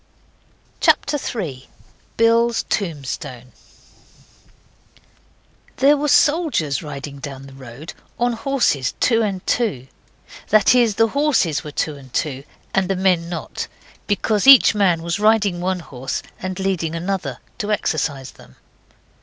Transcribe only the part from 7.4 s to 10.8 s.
the road, on horses two and two. That